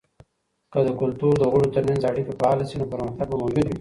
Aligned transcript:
که 0.71 0.79
د 0.87 0.89
کلتور 1.01 1.33
د 1.39 1.43
غړو 1.51 1.67
ترمنځ 1.75 2.01
اړیکې 2.11 2.33
فعاله 2.39 2.63
سي، 2.69 2.75
نو 2.79 2.85
پرمختګ 2.93 3.27
به 3.29 3.35
موجود 3.41 3.57
وي. 3.65 3.69